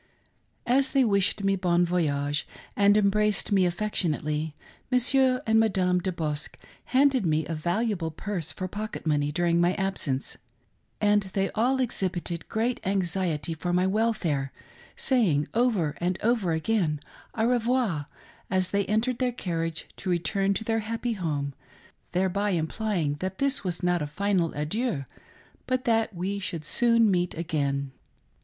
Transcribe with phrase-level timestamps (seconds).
[0.65, 4.55] As they wished me" bon voyage" and embraced me affectionately,
[4.89, 5.11] Mons.
[5.13, 10.37] De Bosque handed me a valuable purse for pocket money during my absence,
[10.99, 14.51] and they all exhibited great anxiety for my welfare,
[14.95, 16.99] saying over and over again
[17.35, 18.07] au revoir,
[18.49, 21.53] as they entered their carriage to return to their happy home;—
[22.13, 25.05] thereby implying that this was not a final adieu,
[25.67, 27.91] but that we should soon meet again.